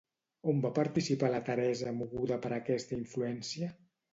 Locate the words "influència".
3.01-3.71